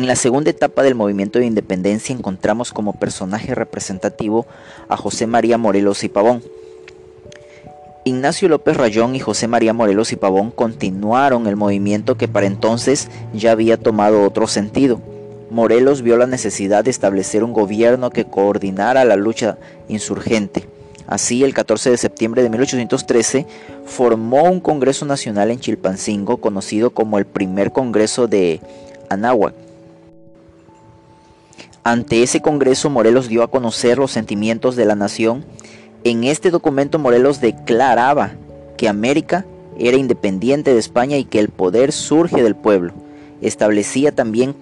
En 0.00 0.06
la 0.06 0.16
segunda 0.16 0.48
etapa 0.48 0.82
del 0.82 0.94
movimiento 0.94 1.38
de 1.38 1.44
independencia 1.44 2.16
encontramos 2.16 2.72
como 2.72 2.94
personaje 2.94 3.54
representativo 3.54 4.46
a 4.88 4.96
José 4.96 5.26
María 5.26 5.58
Morelos 5.58 6.04
y 6.04 6.08
Pavón. 6.08 6.42
Ignacio 8.06 8.48
López 8.48 8.78
Rayón 8.78 9.14
y 9.14 9.20
José 9.20 9.46
María 9.46 9.74
Morelos 9.74 10.10
y 10.12 10.16
Pavón 10.16 10.52
continuaron 10.52 11.46
el 11.46 11.56
movimiento 11.56 12.16
que 12.16 12.28
para 12.28 12.46
entonces 12.46 13.10
ya 13.34 13.52
había 13.52 13.76
tomado 13.76 14.22
otro 14.22 14.46
sentido. 14.46 15.02
Morelos 15.50 16.00
vio 16.00 16.16
la 16.16 16.26
necesidad 16.26 16.82
de 16.82 16.90
establecer 16.90 17.44
un 17.44 17.52
gobierno 17.52 18.08
que 18.08 18.24
coordinara 18.24 19.04
la 19.04 19.16
lucha 19.16 19.58
insurgente. 19.88 20.66
Así, 21.08 21.44
el 21.44 21.52
14 21.52 21.90
de 21.90 21.98
septiembre 21.98 22.42
de 22.42 22.48
1813, 22.48 23.46
formó 23.84 24.44
un 24.44 24.60
Congreso 24.60 25.04
Nacional 25.04 25.50
en 25.50 25.60
Chilpancingo 25.60 26.38
conocido 26.38 26.88
como 26.88 27.18
el 27.18 27.26
primer 27.26 27.70
Congreso 27.70 28.28
de 28.28 28.60
Anáhuac. 29.10 29.68
Ante 31.82 32.22
ese 32.22 32.42
Congreso, 32.42 32.90
Morelos 32.90 33.28
dio 33.28 33.42
a 33.42 33.50
conocer 33.50 33.96
los 33.96 34.10
sentimientos 34.10 34.76
de 34.76 34.84
la 34.84 34.96
nación. 34.96 35.46
En 36.04 36.24
este 36.24 36.50
documento, 36.50 36.98
Morelos 36.98 37.40
declaraba 37.40 38.32
que 38.76 38.86
América 38.86 39.46
era 39.78 39.96
independiente 39.96 40.74
de 40.74 40.78
España 40.78 41.16
y 41.16 41.24
que 41.24 41.40
el 41.40 41.48
poder 41.48 41.92
surge 41.92 42.42
del 42.42 42.54
pueblo. 42.54 42.92
Establecía 43.40 44.12
también 44.12 44.54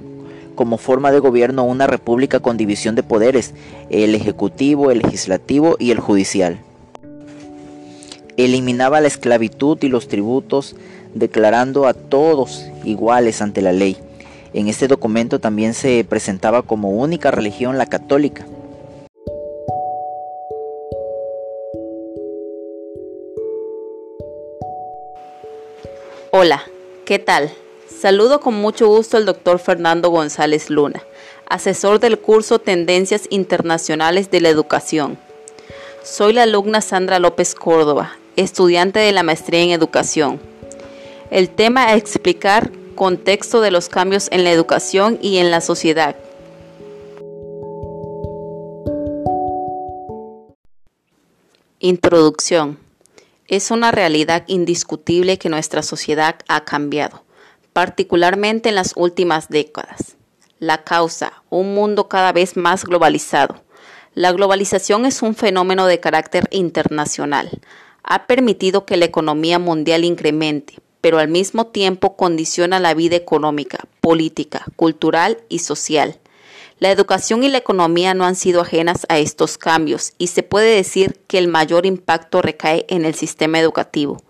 como 0.55 0.79
forma 0.79 1.11
de 1.11 1.19
gobierno 1.19 1.65
una 1.65 1.89
república 1.89 2.39
con 2.39 2.57
división 2.57 2.95
de 2.95 3.03
poderes, 3.03 3.53
el 3.91 4.15
ejecutivo, 4.15 4.93
el 4.93 5.01
legislativo 5.01 5.77
y 5.81 5.91
el 5.91 5.99
judicial. 5.99 6.61
Eliminaba 8.37 9.01
la 9.01 9.09
esclavitud 9.09 9.79
y 9.83 9.89
los 9.89 10.07
tributos, 10.07 10.77
declarando 11.15 11.89
a 11.89 11.95
todos 11.95 12.65
iguales 12.85 13.43
ante 13.43 13.61
la 13.61 13.73
ley. 13.73 13.97
En 14.55 14.69
este 14.69 14.89
documento 14.89 15.41
también 15.41 15.75
se 15.75 16.05
presentaba 16.09 16.63
como 16.63 16.91
única 16.91 17.31
religión 17.31 17.77
la 17.77 17.87
católica. 17.87 18.47
Hola, 26.31 26.63
¿qué 27.05 27.19
tal? 27.19 27.51
Saludo 27.89 28.41
con 28.41 28.55
mucho 28.55 28.87
gusto 28.87 29.17
al 29.17 29.27
doctor 29.27 29.59
Fernando 29.59 30.11
González 30.11 30.71
Luna, 30.71 31.03
asesor 31.49 32.01
del 32.01 32.19
curso 32.19 32.59
Tendencias 32.59 33.27
Internacionales 33.31 34.31
de 34.31 34.41
la 34.41 34.49
Educación. 34.49 35.19
Soy 36.05 36.33
la 36.33 36.45
alumna 36.45 36.81
Sandra 36.81 37.19
López 37.19 37.55
Córdoba, 37.55 38.17
estudiante 38.37 38.99
de 39.01 39.13
la 39.13 39.23
maestría 39.23 39.63
en 39.63 39.71
educación. 39.71 40.41
El 41.31 41.51
tema 41.51 41.89
a 41.89 41.97
explicar 41.97 42.71
contexto 42.99 43.61
de 43.61 43.71
los 43.71 43.89
cambios 43.89 44.27
en 44.33 44.43
la 44.43 44.51
educación 44.51 45.21
y 45.23 45.39
en 45.39 45.53
la 45.53 45.61
sociedad. 45.61 46.17
Introducción. 51.79 52.81
Es 53.47 53.71
una 53.71 53.93
realidad 53.93 54.43
indiscutible 54.49 55.39
que 55.39 55.49
nuestra 55.49 55.85
sociedad 55.85 56.41
ha 56.49 56.65
cambiado 56.65 57.23
particularmente 57.73 58.71
en 58.71 58.75
las 58.75 58.95
últimas 58.97 59.49
décadas. 59.49 60.17
La 60.59 60.83
causa, 60.83 61.45
un 61.51 61.75
mundo 61.75 62.09
cada 62.09 62.33
vez 62.33 62.57
más 62.57 62.85
globalizado. 62.85 63.63
La 64.15 64.33
globalización 64.33 65.07
es 65.07 65.23
un 65.23 65.37
fenómeno 65.37 65.87
de 65.87 66.01
carácter 66.01 66.49
internacional. 66.51 67.61
Ha 68.03 68.27
permitido 68.27 68.85
que 68.85 68.97
la 68.97 69.05
economía 69.05 69.61
mundial 69.61 70.03
incremente, 70.05 70.81
pero 71.01 71.19
al 71.19 71.29
mismo 71.29 71.67
tiempo 71.67 72.17
condiciona 72.17 72.81
la 72.81 72.95
vida 72.95 73.17
económica, 73.17 73.85
política, 74.01 74.65
cultural 74.77 75.39
y 75.49 75.61
social. 75.61 76.19
La 76.79 76.91
educación 76.91 77.43
y 77.43 77.49
la 77.49 77.59
economía 77.59 78.15
no 78.15 78.25
han 78.25 78.37
sido 78.37 78.61
ajenas 78.61 79.07
a 79.09 79.19
estos 79.19 79.59
cambios 79.59 80.13
y 80.19 80.29
se 80.29 80.43
puede 80.43 80.75
decir 80.75 81.21
que 81.27 81.39
el 81.39 81.49
mayor 81.49 81.87
impacto 81.87 82.43
recae 82.43 82.87
en 82.89 83.05
el 83.05 83.15
sistema 83.15 83.59
educativo 83.59 84.23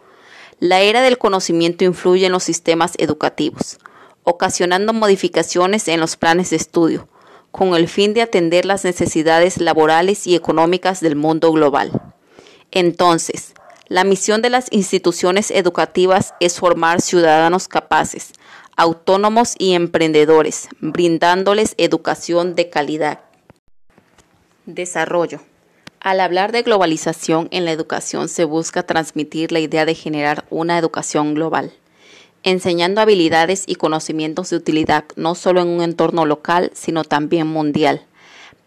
la 0.60 0.80
era 0.80 1.02
del 1.02 1.18
conocimiento 1.18 1.84
influye 1.84 2.26
en 2.26 2.32
los 2.32 2.42
sistemas 2.42 2.94
educativos, 2.98 3.78
ocasionando 4.24 4.92
modificaciones 4.92 5.86
en 5.86 6.00
los 6.00 6.16
planes 6.16 6.50
de 6.50 6.56
estudio, 6.56 7.08
con 7.52 7.76
el 7.76 7.86
fin 7.86 8.12
de 8.12 8.22
atender 8.22 8.64
las 8.64 8.84
necesidades 8.84 9.60
laborales 9.60 10.26
y 10.26 10.34
económicas 10.34 11.00
del 11.00 11.14
mundo 11.14 11.52
global. 11.52 11.92
Entonces, 12.72 13.54
la 13.88 14.04
misión 14.04 14.42
de 14.42 14.50
las 14.50 14.66
instituciones 14.70 15.50
educativas 15.50 16.34
es 16.40 16.58
formar 16.58 17.00
ciudadanos 17.00 17.68
capaces, 17.68 18.32
autónomos 18.76 19.54
y 19.58 19.72
emprendedores, 19.72 20.68
brindándoles 20.80 21.74
educación 21.78 22.54
de 22.54 22.68
calidad. 22.68 23.20
Desarrollo. 24.66 25.40
Al 26.00 26.20
hablar 26.20 26.52
de 26.52 26.62
globalización 26.62 27.48
en 27.50 27.64
la 27.64 27.72
educación 27.72 28.28
se 28.28 28.44
busca 28.44 28.82
transmitir 28.82 29.52
la 29.52 29.60
idea 29.60 29.86
de 29.86 29.94
generar 29.94 30.44
una 30.50 30.78
educación 30.78 31.34
global, 31.34 31.72
enseñando 32.42 33.00
habilidades 33.00 33.64
y 33.66 33.76
conocimientos 33.76 34.50
de 34.50 34.56
utilidad 34.56 35.04
no 35.16 35.34
solo 35.34 35.62
en 35.62 35.68
un 35.68 35.82
entorno 35.82 36.26
local, 36.26 36.70
sino 36.74 37.04
también 37.04 37.46
mundial. 37.46 38.02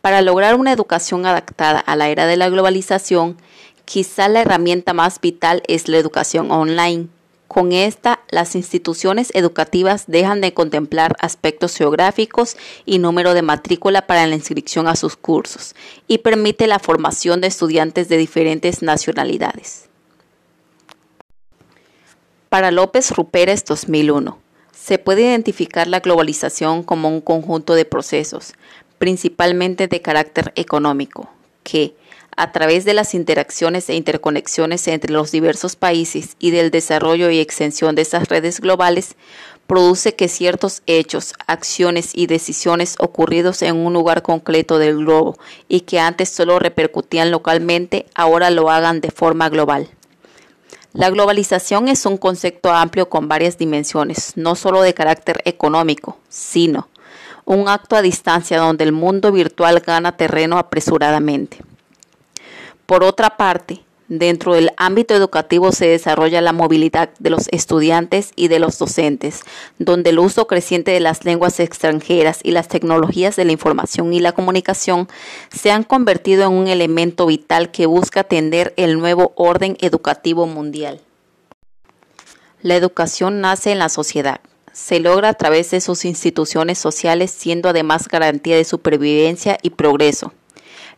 Para 0.01 0.23
lograr 0.23 0.55
una 0.55 0.73
educación 0.73 1.27
adaptada 1.27 1.79
a 1.79 1.95
la 1.95 2.09
era 2.09 2.25
de 2.25 2.35
la 2.35 2.49
globalización, 2.49 3.37
quizá 3.91 4.29
la 4.29 4.39
herramienta 4.39 4.93
más 4.93 5.19
vital 5.19 5.63
es 5.67 5.89
la 5.89 5.97
educación 5.97 6.49
online 6.49 7.09
con 7.49 7.73
esta, 7.73 8.21
las 8.29 8.55
instituciones 8.55 9.31
educativas 9.33 10.05
dejan 10.07 10.39
de 10.39 10.53
contemplar 10.53 11.17
aspectos 11.19 11.75
geográficos 11.75 12.55
y 12.85 12.99
número 12.99 13.33
de 13.33 13.41
matrícula 13.41 14.07
para 14.07 14.25
la 14.27 14.35
inscripción 14.35 14.87
a 14.87 14.95
sus 14.95 15.17
cursos 15.17 15.75
y 16.07 16.19
permite 16.19 16.67
la 16.67 16.79
formación 16.79 17.41
de 17.41 17.47
estudiantes 17.47 18.07
de 18.07 18.15
diferentes 18.15 18.81
nacionalidades. 18.81 19.89
Para 22.47 22.71
López 22.71 23.11
Ruperes 23.11 23.65
2001, 23.65 24.39
se 24.71 24.99
puede 24.99 25.23
identificar 25.23 25.87
la 25.87 25.99
globalización 25.99 26.83
como 26.83 27.09
un 27.09 27.19
conjunto 27.19 27.75
de 27.75 27.83
procesos, 27.83 28.53
principalmente 28.99 29.89
de 29.89 30.01
carácter 30.01 30.53
económico, 30.55 31.29
que, 31.63 31.93
a 32.41 32.51
través 32.51 32.85
de 32.85 32.95
las 32.95 33.13
interacciones 33.13 33.87
e 33.87 33.93
interconexiones 33.93 34.87
entre 34.87 35.13
los 35.13 35.29
diversos 35.29 35.75
países 35.75 36.37
y 36.39 36.49
del 36.49 36.71
desarrollo 36.71 37.29
y 37.29 37.39
extensión 37.39 37.93
de 37.93 38.01
esas 38.01 38.29
redes 38.29 38.61
globales, 38.61 39.15
produce 39.67 40.15
que 40.15 40.27
ciertos 40.27 40.81
hechos, 40.87 41.35
acciones 41.45 42.13
y 42.15 42.25
decisiones 42.25 42.95
ocurridos 42.97 43.61
en 43.61 43.75
un 43.75 43.93
lugar 43.93 44.23
concreto 44.23 44.79
del 44.79 44.97
globo 44.97 45.37
y 45.67 45.81
que 45.81 45.99
antes 45.99 46.29
solo 46.29 46.57
repercutían 46.57 47.29
localmente, 47.29 48.07
ahora 48.15 48.49
lo 48.49 48.71
hagan 48.71 49.01
de 49.01 49.11
forma 49.11 49.47
global. 49.49 49.87
La 50.93 51.11
globalización 51.11 51.89
es 51.89 52.07
un 52.07 52.17
concepto 52.17 52.71
amplio 52.71 53.07
con 53.07 53.27
varias 53.27 53.59
dimensiones, 53.59 54.33
no 54.35 54.55
solo 54.55 54.81
de 54.81 54.95
carácter 54.95 55.43
económico, 55.45 56.17
sino 56.27 56.89
un 57.45 57.67
acto 57.67 57.95
a 57.95 58.01
distancia 58.01 58.57
donde 58.57 58.83
el 58.83 58.93
mundo 58.93 59.31
virtual 59.31 59.81
gana 59.81 60.17
terreno 60.17 60.57
apresuradamente. 60.57 61.59
Por 62.85 63.03
otra 63.03 63.37
parte, 63.37 63.81
dentro 64.11 64.53
del 64.53 64.71
ámbito 64.75 65.15
educativo 65.15 65.71
se 65.71 65.87
desarrolla 65.87 66.41
la 66.41 66.51
movilidad 66.51 67.11
de 67.19 67.29
los 67.29 67.47
estudiantes 67.51 68.33
y 68.35 68.49
de 68.49 68.59
los 68.59 68.77
docentes, 68.77 69.39
donde 69.79 70.09
el 70.09 70.19
uso 70.19 70.47
creciente 70.47 70.91
de 70.91 70.99
las 70.99 71.23
lenguas 71.23 71.61
extranjeras 71.61 72.41
y 72.43 72.51
las 72.51 72.67
tecnologías 72.67 73.37
de 73.37 73.45
la 73.45 73.53
información 73.53 74.13
y 74.13 74.19
la 74.19 74.33
comunicación 74.33 75.07
se 75.49 75.71
han 75.71 75.83
convertido 75.83 76.43
en 76.43 76.51
un 76.51 76.67
elemento 76.67 77.25
vital 77.25 77.71
que 77.71 77.85
busca 77.85 78.21
atender 78.21 78.73
el 78.75 78.99
nuevo 78.99 79.31
orden 79.37 79.77
educativo 79.79 80.45
mundial. 80.45 80.99
La 82.61 82.75
educación 82.75 83.39
nace 83.39 83.71
en 83.71 83.79
la 83.79 83.87
sociedad. 83.87 84.41
Se 84.73 84.99
logra 84.99 85.29
a 85.29 85.33
través 85.33 85.71
de 85.71 85.79
sus 85.79 86.03
instituciones 86.03 86.77
sociales, 86.77 87.31
siendo 87.31 87.69
además 87.69 88.09
garantía 88.09 88.57
de 88.57 88.65
supervivencia 88.65 89.57
y 89.61 89.71
progreso. 89.71 90.33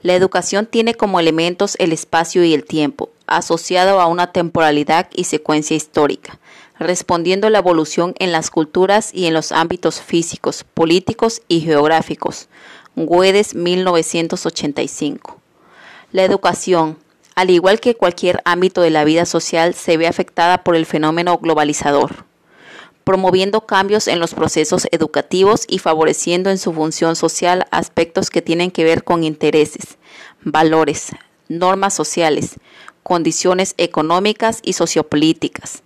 La 0.04 0.16
educación 0.16 0.66
tiene 0.66 0.96
como 0.96 1.22
elementos 1.22 1.78
el 1.80 1.94
espacio 1.94 2.44
y 2.44 2.54
el 2.54 2.66
tiempo, 2.66 3.10
asociado 3.26 4.02
a 4.02 4.08
una 4.08 4.34
temporalidad 4.34 5.08
y 5.16 5.24
secuencia 5.24 5.78
histórica, 5.78 6.40
respondiendo 6.78 7.48
a 7.48 7.50
la 7.50 7.60
evolución 7.60 8.14
en 8.20 8.34
las 8.34 8.50
culturas 8.50 9.12
y 9.14 9.28
en 9.28 9.34
los 9.34 9.54
ámbitos 9.54 10.02
físicos, 10.02 10.66
políticos 10.66 11.42
y 11.48 11.62
geográficos. 11.62 12.50
Güedes 12.98 13.56
1985. 13.56 15.40
La 16.12 16.24
educación, 16.24 16.98
al 17.36 17.50
igual 17.50 17.80
que 17.80 17.96
cualquier 17.96 18.42
ámbito 18.44 18.82
de 18.82 18.90
la 18.90 19.06
vida 19.06 19.26
social, 19.26 19.74
se 19.74 19.96
ve 19.96 20.08
afectada 20.08 20.66
por 20.66 20.76
el 20.76 20.86
fenómeno 20.86 21.38
globalizador 21.38 22.26
promoviendo 23.04 23.66
cambios 23.66 24.08
en 24.08 24.20
los 24.20 24.34
procesos 24.34 24.88
educativos 24.92 25.66
y 25.68 25.80
favoreciendo 25.80 26.50
en 26.50 26.58
su 26.58 26.74
función 26.74 27.16
social 27.16 27.66
aspectos 27.72 28.30
que 28.30 28.42
tienen 28.42 28.72
que 28.72 28.84
ver 28.84 29.04
con 29.04 29.24
intereses, 29.24 29.98
valores, 30.44 31.12
normas 31.50 31.94
sociales, 31.94 32.56
condiciones 33.04 33.76
económicas 33.78 34.60
y 34.64 34.74
sociopolíticas, 34.74 35.84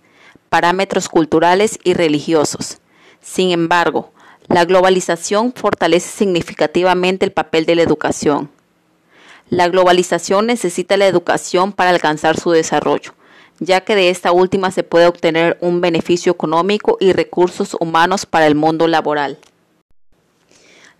parámetros 0.48 1.08
culturales 1.08 1.78
y 1.82 1.94
religiosos. 1.94 2.78
Sin 3.20 3.50
embargo, 3.50 4.12
La 4.48 4.64
globalización 4.64 5.52
fortalece 5.52 6.08
significativamente 6.08 7.26
el 7.26 7.32
papel 7.32 7.66
de 7.66 7.74
la 7.74 7.82
educación. 7.82 8.50
La 9.50 9.68
globalización 9.68 10.46
necesita 10.46 10.96
la 10.96 11.06
educación 11.06 11.72
para 11.72 11.90
alcanzar 11.90 12.40
su 12.40 12.50
desarrollo, 12.50 13.12
ya 13.60 13.80
que 13.82 13.94
de 13.94 14.10
esta 14.10 14.32
última 14.32 14.70
se 14.70 14.82
puede 14.82 15.06
obtener 15.06 15.58
un 15.60 15.80
beneficio 15.80 16.32
económico 16.32 16.96
y 17.00 17.12
recursos 17.12 17.76
humanos 17.80 18.26
para 18.26 18.46
el 18.46 18.54
mundo 18.54 18.86
laboral. 18.86 19.38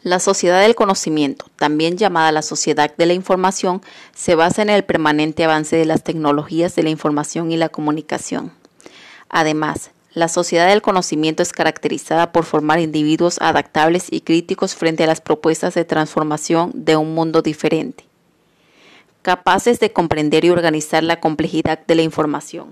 La 0.02 0.20
sociedad 0.20 0.62
del 0.62 0.76
conocimiento, 0.76 1.46
también 1.56 1.96
llamada 1.96 2.30
la 2.30 2.42
sociedad 2.42 2.94
de 2.96 3.06
la 3.06 3.14
información, 3.14 3.82
se 4.14 4.36
basa 4.36 4.62
en 4.62 4.70
el 4.70 4.84
permanente 4.84 5.44
avance 5.44 5.76
de 5.76 5.84
las 5.84 6.04
tecnologías 6.04 6.76
de 6.76 6.84
la 6.84 6.90
información 6.90 7.50
y 7.50 7.56
la 7.56 7.68
comunicación. 7.68 8.52
Además, 9.28 9.90
la 10.14 10.28
sociedad 10.28 10.68
del 10.68 10.82
conocimiento 10.82 11.42
es 11.42 11.52
caracterizada 11.52 12.32
por 12.32 12.44
formar 12.44 12.80
individuos 12.80 13.38
adaptables 13.40 14.06
y 14.10 14.22
críticos 14.22 14.74
frente 14.74 15.04
a 15.04 15.06
las 15.06 15.20
propuestas 15.20 15.74
de 15.74 15.84
transformación 15.84 16.72
de 16.74 16.96
un 16.96 17.14
mundo 17.14 17.42
diferente, 17.42 18.07
capaces 19.28 19.78
de 19.78 19.92
comprender 19.92 20.46
y 20.46 20.48
organizar 20.48 21.02
la 21.04 21.20
complejidad 21.20 21.80
de 21.86 21.94
la 21.94 22.00
información, 22.00 22.68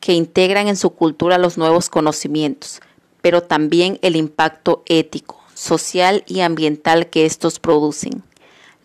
que 0.00 0.12
integran 0.12 0.66
en 0.66 0.74
su 0.74 0.90
cultura 0.90 1.38
los 1.38 1.56
nuevos 1.56 1.90
conocimientos, 1.90 2.80
pero 3.22 3.44
también 3.44 4.00
el 4.02 4.16
impacto 4.16 4.82
ético, 4.86 5.40
social 5.54 6.24
y 6.26 6.40
ambiental 6.40 7.08
que 7.08 7.24
estos 7.24 7.60
producen. 7.60 8.24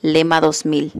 Lema 0.04 0.42
2000. 0.42 0.92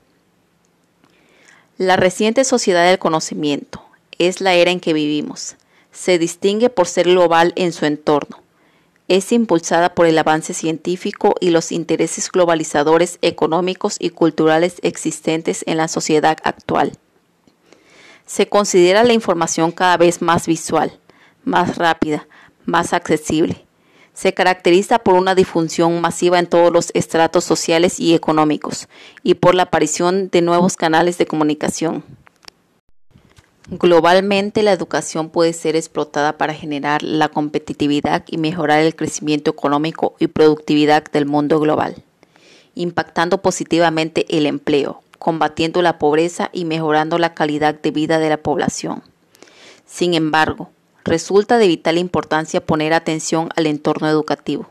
La 1.78 1.98
reciente 1.98 2.46
sociedad 2.46 2.88
del 2.88 2.98
conocimiento 2.98 3.80
es 4.18 4.42
la 4.42 4.56
era 4.56 4.72
en 4.72 4.80
que 4.80 4.94
vivimos. 4.94 5.56
Se 5.92 6.18
distingue 6.18 6.72
por 6.72 6.88
ser 6.88 7.10
global 7.10 7.54
en 7.56 7.74
su 7.74 7.86
entorno. 7.86 8.43
Es 9.14 9.32
impulsada 9.32 9.94
por 9.94 10.08
el 10.08 10.18
avance 10.18 10.56
científico 10.56 11.36
y 11.40 11.52
los 11.52 11.72
intereses 11.72 12.32
globalizadores 12.32 13.20
económicos 13.22 13.98
y 14.00 14.10
culturales 14.10 14.78
existentes 14.82 15.64
en 15.68 15.78
la 15.78 15.88
sociedad 15.88 16.40
actual. 16.44 16.94
Se 18.26 18.50
considera 18.50 19.04
la 19.04 19.14
información 19.14 19.72
cada 19.72 19.98
vez 19.98 20.24
más 20.24 20.48
visual, 20.48 21.00
más 21.44 21.78
rápida, 21.78 22.28
más 22.66 22.92
accesible 22.92 23.68
se 24.14 24.34
caracteriza 24.34 25.00
por 25.00 25.16
una 25.16 25.36
difusión 25.36 26.00
masiva 26.00 26.40
en 26.40 26.48
todos 26.48 26.72
los 26.72 26.92
estratos 26.94 27.44
sociales 27.44 28.00
y 28.00 28.14
económicos 28.14 28.88
y 29.24 29.36
por 29.36 29.56
la 29.56 29.64
aparición 29.64 30.30
de 30.30 30.42
nuevos 30.42 30.76
canales 30.76 31.18
de 31.18 31.26
comunicación. 31.26 32.04
Globalmente, 33.70 34.62
la 34.62 34.74
educación 34.74 35.30
puede 35.30 35.54
ser 35.54 35.78
explotada 35.78 36.38
para 36.38 36.54
generar 36.54 37.02
la 37.02 37.30
competitividad 37.30 38.26
y 38.28 38.38
mejorar 38.38 38.82
el 38.82 38.94
crecimiento 38.94 39.52
económico 39.52 40.16
y 40.20 40.28
productividad 40.28 41.06
del 41.06 41.26
mundo 41.26 41.62
global, 41.62 42.04
impactando 42.76 43.42
positivamente 43.42 44.26
el 44.38 44.48
empleo, 44.48 45.02
combatiendo 45.18 45.82
la 45.82 45.98
pobreza 45.98 46.50
y 46.52 46.66
mejorando 46.66 47.18
la 47.18 47.34
calidad 47.34 47.74
de 47.74 47.92
vida 47.92 48.20
de 48.20 48.28
la 48.28 48.38
población. 48.38 49.02
Sin 49.86 50.14
embargo, 50.14 50.70
resulta 51.06 51.58
de 51.58 51.70
vital 51.70 51.98
importancia 51.98 52.66
poner 52.66 52.94
atención 52.94 53.48
al 53.56 53.66
entorno 53.68 54.10
educativo, 54.10 54.68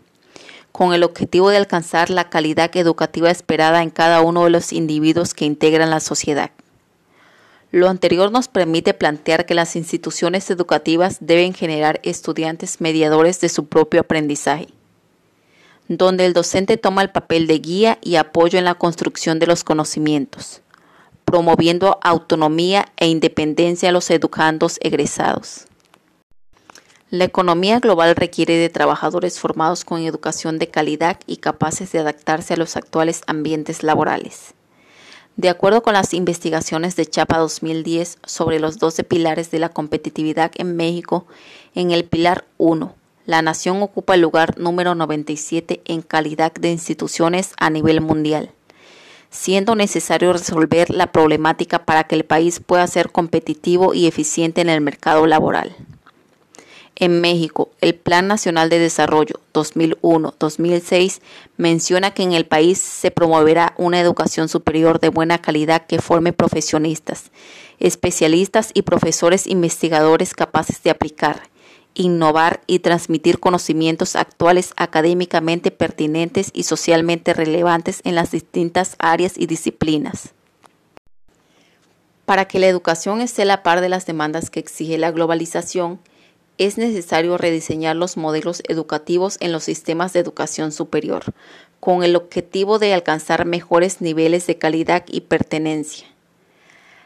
con 0.71 0.93
el 0.93 1.03
objetivo 1.03 1.49
de 1.49 1.57
alcanzar 1.57 2.11
la 2.11 2.29
calidad 2.29 2.77
educativa 2.77 3.31
esperada 3.31 3.83
en 3.83 3.89
cada 3.89 4.21
uno 4.21 4.45
de 4.45 4.51
los 4.51 4.71
individuos 4.71 5.33
que 5.33 5.47
integran 5.47 5.89
la 5.89 6.01
sociedad. 6.01 6.51
Lo 7.73 7.89
anterior 7.89 8.31
nos 8.31 8.49
permite 8.49 8.93
plantear 8.93 9.47
que 9.47 9.55
las 9.55 9.77
instituciones 9.77 10.51
educativas 10.51 11.17
deben 11.21 11.55
generar 11.55 12.01
estudiantes 12.03 12.83
mediadores 12.83 13.41
de 13.41 13.49
su 13.49 13.65
propio 13.65 14.03
aprendizaje, 14.03 14.69
donde 15.89 16.27
el 16.27 16.35
docente 16.35 16.77
toma 16.77 17.01
el 17.01 17.11
papel 17.11 17.47
de 17.47 17.59
guía 17.61 17.99
y 18.03 18.17
apoyo 18.17 18.59
en 18.59 18.67
la 18.67 18.75
construcción 18.75 19.39
de 19.39 19.47
los 19.47 19.65
conocimientos, 19.65 20.61
promoviendo 21.25 21.99
autonomía 22.03 22.93
e 22.99 23.09
independencia 23.09 23.89
a 23.89 23.93
los 23.93 24.11
educandos 24.11 24.77
egresados. 24.83 25.65
La 27.09 27.25
economía 27.25 27.81
global 27.81 28.17
requiere 28.17 28.55
de 28.57 28.69
trabajadores 28.69 29.41
formados 29.41 29.87
con 29.87 30.03
educación 30.03 30.59
de 30.59 30.69
calidad 30.69 31.21
y 31.27 31.39
capaces 31.39 31.91
de 31.93 32.01
adaptarse 32.01 32.53
a 32.53 32.59
los 32.59 32.77
actuales 32.77 33.23
ambientes 33.27 33.83
laborales. 33.83 34.53
De 35.37 35.49
acuerdo 35.49 35.83
con 35.83 35.95
las 35.95 36.13
investigaciones 36.13 36.95
de 36.95 37.07
Chapa 37.07 37.39
2010 37.39 38.19
sobre 38.27 38.61
los 38.61 38.79
12 38.79 39.03
pilares 39.03 39.51
de 39.51 39.59
la 39.59 39.71
competitividad 39.71 40.53
en 40.57 40.77
México, 40.77 41.27
en 41.75 41.91
el 41.91 42.05
pilar 42.05 42.45
1, 42.59 42.95
la 43.25 43.41
nación 43.41 43.81
ocupa 43.83 44.15
el 44.15 44.21
lugar 44.21 44.59
número 44.59 44.95
97 44.95 45.81
en 45.87 46.03
calidad 46.03 46.53
de 46.53 46.71
instituciones 46.71 47.55
a 47.57 47.71
nivel 47.71 48.03
mundial, 48.03 48.51
siendo 49.31 49.75
necesario 49.75 50.35
resolver 50.35 50.91
la 50.91 51.13
problemática 51.13 51.87
para 51.87 52.05
que 52.05 52.15
el 52.15 52.25
país 52.25 52.61
pueda 52.61 52.87
ser 52.87 53.11
competitivo 53.11 53.95
y 53.95 54.07
eficiente 54.07 54.61
en 54.61 54.69
el 54.69 54.83
mercado 54.83 55.27
laboral. 55.27 55.75
En 56.97 57.21
México, 57.21 57.71
el 57.81 57.95
Plan 57.95 58.29
Nacional 58.29 58.69
de 58.69 58.79
Desarrollo 58.79 59.41
2001-2006 59.55 61.21
menciona 61.57 62.13
que 62.13 62.23
en 62.23 62.33
el 62.33 62.45
país 62.45 62.79
se 62.79 63.11
promoverá 63.11 63.75
una 63.79 63.99
educación 63.99 64.49
superior 64.49 65.01
de 65.01 65.09
buena 65.09 65.41
calidad 65.41 65.87
que 65.87 66.01
forme 66.01 66.35
profesionistas, 66.35 67.31
especialistas 67.79 68.71
y 68.75 68.83
profesores 68.83 69.47
investigadores 69.47 70.35
capaces 70.35 70.83
de 70.83 70.91
aplicar, 70.91 71.49
innovar 71.95 72.61
y 72.67 72.81
transmitir 72.81 73.41
conocimientos 73.41 74.15
actuales 74.15 74.75
académicamente 74.77 75.71
pertinentes 75.71 76.51
y 76.53 76.65
socialmente 76.65 77.33
relevantes 77.33 78.03
en 78.05 78.15
las 78.15 78.31
distintas 78.33 78.97
áreas 78.99 79.39
y 79.39 79.47
disciplinas. 79.47 80.35
Para 82.27 82.47
que 82.47 82.59
la 82.59 82.69
educación 82.69 83.21
esté 83.21 83.43
a 83.43 83.47
la 83.47 83.63
par 83.63 83.81
de 83.81 83.89
las 83.89 84.07
demandas 84.07 84.51
que 84.51 84.61
exige 84.61 84.97
la 84.97 85.11
globalización, 85.11 85.99
es 86.59 86.79
necesario 86.79 87.39
rediseñar 87.39 87.97
los 87.97 88.17
modelos 88.17 88.63
educativos 88.69 89.37
en 89.41 89.53
los 89.53 89.65
sistemas 89.65 90.13
de 90.13 90.21
educación 90.21 90.73
superior, 90.73 91.25
con 91.81 92.05
el 92.05 92.15
objetivo 92.15 92.79
de 92.79 92.95
alcanzar 92.95 93.45
mejores 93.45 94.01
niveles 94.01 94.47
de 94.47 94.59
calidad 94.59 95.05
y 95.09 95.23
pertenencia. 95.23 96.07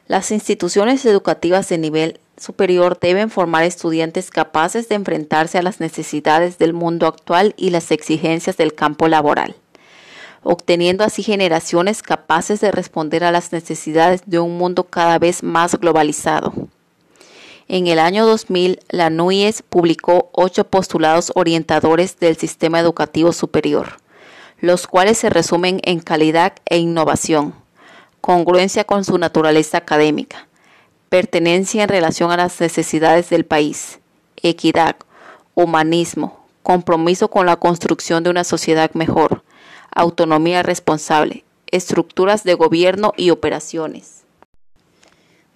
Las 0.09 0.31
instituciones 0.31 1.05
educativas 1.05 1.69
de 1.69 1.79
nivel 1.79 2.21
superior 2.37 2.99
deben 3.01 3.31
formar 3.31 3.65
estudiantes 3.65 4.31
capaces 4.31 4.89
de 4.89 4.95
enfrentarse 4.95 5.59
a 5.59 5.63
las 5.63 5.81
necesidades 5.81 6.59
del 6.59 6.75
mundo 6.75 7.07
actual 7.07 7.55
y 7.57 7.71
las 7.71 7.91
exigencias 7.91 8.57
del 8.57 8.75
campo 8.75 9.09
laboral, 9.09 9.57
obteniendo 10.43 11.03
así 11.03 11.23
generaciones 11.23 12.03
capaces 12.03 12.61
de 12.61 12.71
responder 12.71 13.25
a 13.25 13.33
las 13.33 13.53
necesidades 13.53 14.23
de 14.27 14.39
un 14.39 14.59
mundo 14.59 14.85
cada 14.85 15.19
vez 15.19 15.43
más 15.43 15.75
globalizado. 15.81 16.53
En 17.69 17.89
el 17.89 17.99
año 17.99 18.25
2000, 18.27 18.79
la 18.91 19.11
NUIES 19.11 19.63
publicó 19.63 20.31
ocho 20.33 20.65
postulados 20.65 21.33
orientadores 21.35 22.17
del 22.21 22.37
sistema 22.37 22.79
educativo 22.79 23.33
superior, 23.33 23.97
los 24.61 24.87
cuales 24.87 25.19
se 25.19 25.31
resumen 25.31 25.81
en 25.83 25.99
calidad 25.99 26.53
e 26.67 26.79
innovación, 26.79 27.55
congruencia 28.21 28.85
con 28.85 29.05
su 29.05 29.19
naturaleza 29.19 29.79
académica, 29.79 30.47
pertenencia 31.09 31.83
en 31.83 31.89
relación 31.89 32.31
a 32.31 32.37
las 32.37 32.61
necesidades 32.61 33.31
del 33.31 33.45
país, 33.45 33.99
equidad, 34.37 34.95
humanismo, 35.57 36.47
compromiso 36.63 37.29
con 37.29 37.47
la 37.47 37.57
construcción 37.57 38.23
de 38.23 38.31
una 38.31 38.45
sociedad 38.45 38.93
mejor, 38.95 39.43
autonomía 39.91 40.63
responsable, 40.63 41.45
estructuras 41.73 42.45
de 42.45 42.55
gobierno 42.55 43.13
y 43.17 43.31
operaciones. 43.31 44.26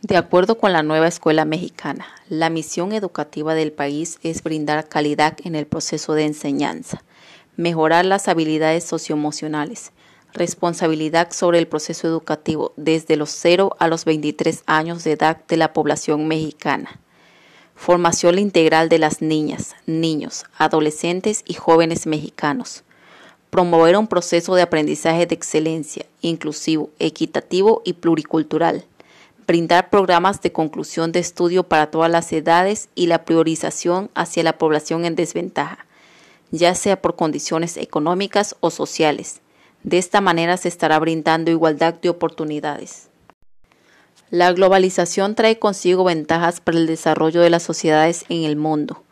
De 0.02 0.16
acuerdo 0.16 0.56
con 0.56 0.72
la 0.72 0.82
nueva 0.82 1.08
escuela 1.08 1.44
mexicana, 1.44 2.06
la 2.30 2.48
misión 2.48 2.92
educativa 2.92 3.54
del 3.54 3.70
país 3.70 4.18
es 4.22 4.42
brindar 4.42 4.88
calidad 4.88 5.36
en 5.44 5.54
el 5.54 5.66
proceso 5.66 6.14
de 6.14 6.24
enseñanza, 6.24 7.02
mejorar 7.58 8.06
las 8.06 8.26
habilidades 8.26 8.84
socioemocionales, 8.84 9.92
responsabilidad 10.32 11.32
sobre 11.32 11.58
el 11.58 11.68
proceso 11.68 12.06
educativo 12.08 12.72
desde 12.78 13.16
los 13.16 13.28
0 13.28 13.76
a 13.78 13.88
los 13.88 14.06
23 14.06 14.62
años 14.64 15.04
de 15.04 15.12
edad 15.12 15.44
de 15.46 15.58
la 15.58 15.74
población 15.74 16.26
mexicana, 16.26 16.98
formación 17.74 18.38
integral 18.38 18.88
de 18.88 19.00
las 19.00 19.20
niñas, 19.20 19.76
niños, 19.84 20.44
adolescentes 20.56 21.44
y 21.46 21.54
jóvenes 21.54 22.06
mexicanos, 22.06 22.84
promover 23.50 23.98
un 23.98 24.06
proceso 24.06 24.54
de 24.54 24.62
aprendizaje 24.62 25.26
de 25.26 25.34
excelencia, 25.34 26.06
inclusivo, 26.22 26.88
equitativo 26.98 27.82
y 27.84 27.92
pluricultural, 27.92 28.86
brindar 29.46 29.90
programas 29.90 30.40
de 30.40 30.52
conclusión 30.52 31.12
de 31.12 31.20
estudio 31.20 31.64
para 31.64 31.90
todas 31.90 32.10
las 32.10 32.32
edades 32.32 32.88
y 32.94 33.06
la 33.06 33.24
priorización 33.24 34.10
hacia 34.14 34.42
la 34.42 34.58
población 34.58 35.04
en 35.04 35.16
desventaja, 35.16 35.86
ya 36.50 36.74
sea 36.74 37.00
por 37.00 37.16
condiciones 37.16 37.76
económicas 37.76 38.56
o 38.60 38.70
sociales. 38.70 39.40
De 39.82 39.98
esta 39.98 40.20
manera 40.20 40.56
se 40.56 40.68
estará 40.68 40.98
brindando 40.98 41.50
igualdad 41.50 41.94
de 41.94 42.08
oportunidades. 42.08 43.08
La 44.30 44.52
globalización 44.52 45.34
trae 45.34 45.58
consigo 45.58 46.04
ventajas 46.04 46.60
para 46.60 46.78
el 46.78 46.86
desarrollo 46.86 47.40
de 47.40 47.50
las 47.50 47.62
sociedades 47.62 48.24
en 48.28 48.44
el 48.44 48.56
mundo. 48.56 49.02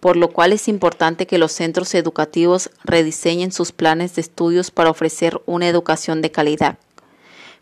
por 0.00 0.16
lo 0.16 0.28
cual 0.28 0.52
es 0.52 0.68
importante 0.68 1.26
que 1.26 1.38
los 1.38 1.52
centros 1.52 1.92
educativos 1.94 2.70
rediseñen 2.84 3.50
sus 3.50 3.72
planes 3.72 4.14
de 4.14 4.20
estudios 4.20 4.70
para 4.70 4.90
ofrecer 4.90 5.40
una 5.46 5.66
educación 5.66 6.22
de 6.22 6.30
calidad, 6.30 6.78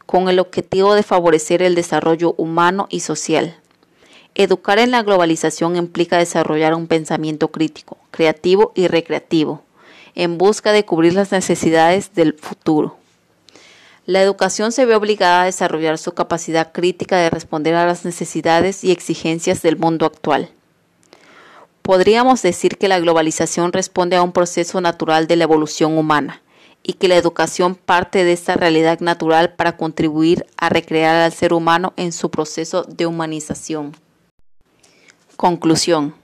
con 0.07 0.29
el 0.29 0.39
objetivo 0.39 0.95
de 0.95 1.03
favorecer 1.03 1.63
el 1.63 1.75
desarrollo 1.75 2.35
humano 2.37 2.87
y 2.91 3.01
social. 3.01 3.57
Educar 4.35 4.79
en 4.79 4.91
la 4.91 5.03
globalización 5.03 5.77
implica 5.77 6.19
desarrollar 6.19 6.75
un 6.75 6.87
pensamiento 6.87 7.49
crítico, 7.49 7.97
creativo 8.11 8.73
y 8.75 8.89
recreativo, 8.89 9.63
en 10.15 10.39
busca 10.39 10.73
de 10.73 10.85
cubrir 10.85 11.15
las 11.15 11.33
necesidades 11.33 12.15
del 12.15 12.35
futuro. 12.35 12.97
La 14.07 14.21
educación 14.21 14.73
se 14.73 14.85
ve 14.85 14.95
obligada 14.95 15.43
a 15.43 15.47
desarrollar 15.47 15.99
su 15.99 16.13
capacidad 16.13 16.73
crítica 16.73 17.17
de 17.17 17.31
responder 17.31 17.75
a 17.75 17.87
las 17.87 18.05
necesidades 18.05 18.85
y 18.85 18.91
exigencias 18.91 19.63
del 19.63 19.77
mundo 19.77 20.05
actual. 20.05 20.51
Podríamos 21.81 22.43
decir 22.43 22.77
que 22.77 22.89
la 22.89 22.99
globalización 22.99 23.73
responde 23.73 24.17
a 24.17 24.23
un 24.23 24.33
proceso 24.33 24.81
natural 24.81 25.27
de 25.27 25.37
la 25.37 25.45
evolución 25.45 25.97
humana 25.97 26.43
y 26.87 26.93
que 26.93 27.09
la 27.09 27.17
educación 27.17 27.75
parte 27.75 28.25
de 28.25 28.33
esta 28.33 28.55
realidad 28.55 29.01
natural 29.01 29.55
para 29.55 29.77
contribuir 29.77 30.47
a 30.59 30.69
recrear 30.69 31.17
al 31.17 31.33
ser 31.33 31.55
humano 31.55 31.95
en 31.97 32.13
su 32.13 32.31
proceso 32.31 32.85
de 32.85 33.07
humanización. 33.07 33.97
Conclusión. 35.37 36.15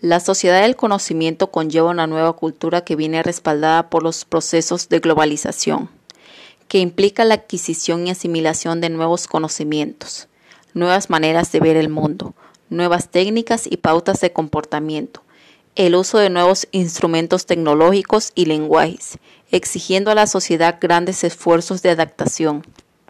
La 0.00 0.20
sociedad 0.20 0.62
del 0.62 0.76
conocimiento 0.76 1.50
conlleva 1.50 1.90
una 1.90 2.06
nueva 2.06 2.34
cultura 2.34 2.82
que 2.82 2.96
viene 2.96 3.22
respaldada 3.22 3.90
por 3.90 4.04
los 4.04 4.24
procesos 4.24 4.88
de 4.88 5.00
globalización, 5.00 5.90
que 6.68 6.78
implica 6.78 7.24
la 7.24 7.34
adquisición 7.34 8.06
y 8.06 8.10
asimilación 8.10 8.80
de 8.80 8.90
nuevos 8.90 9.26
conocimientos, 9.26 10.28
nuevas 10.74 11.10
maneras 11.10 11.50
de 11.50 11.60
ver 11.60 11.76
el 11.76 11.88
mundo, 11.88 12.34
nuevas 12.70 13.10
técnicas 13.10 13.66
y 13.68 13.78
pautas 13.78 14.20
de 14.20 14.32
comportamiento, 14.32 15.22
el 15.74 15.94
uso 15.94 16.18
de 16.18 16.30
nuevos 16.30 16.68
instrumentos 16.72 17.46
tecnológicos 17.46 18.32
y 18.34 18.46
lenguajes, 18.46 19.18
exigiendo 19.50 20.10
a 20.10 20.14
la 20.14 20.26
sociedad 20.26 20.78
grandes 20.80 21.24
esfuerzos 21.24 21.82
de 21.82 21.90
adaptación. 21.90 22.64